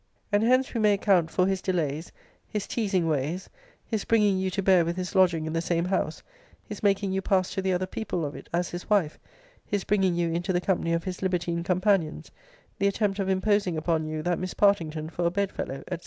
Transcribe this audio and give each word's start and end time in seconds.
[And 0.31 0.41
hence 0.41 0.73
we 0.73 0.81
may 0.81 0.93
account 0.93 1.29
for] 1.29 1.45
his 1.45 1.61
delays 1.61 2.11
his 2.47 2.65
teasing 2.65 3.07
ways 3.07 3.51
his 3.85 4.03
bringing 4.03 4.39
you 4.39 4.49
to 4.49 4.63
bear 4.63 4.83
with 4.83 4.95
his 4.97 5.13
lodging 5.13 5.45
in 5.45 5.53
the 5.53 5.61
same 5.61 5.85
house 5.85 6.23
his 6.63 6.81
making 6.81 7.11
you 7.11 7.21
pass 7.21 7.51
to 7.53 7.61
the 7.61 7.71
other 7.71 7.85
people 7.85 8.25
of 8.25 8.33
it 8.35 8.49
as 8.51 8.69
his 8.69 8.89
wife 8.89 9.19
his 9.63 9.83
bringing 9.83 10.15
you 10.15 10.31
into 10.31 10.51
the 10.51 10.59
company 10.59 10.93
of 10.93 11.03
his 11.03 11.21
libertine 11.21 11.63
companions 11.63 12.31
the 12.79 12.87
attempt 12.87 13.19
of 13.19 13.29
imposing 13.29 13.77
upon 13.77 14.03
you 14.07 14.23
that 14.23 14.39
Miss 14.39 14.55
Partington 14.55 15.07
for 15.11 15.27
a 15.27 15.29
bedfellow, 15.29 15.83
&c. 15.91 15.99